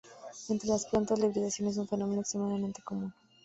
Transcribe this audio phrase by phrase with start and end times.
[0.49, 3.13] Entre las plantas la hibridación es un fenómeno extremadamente común.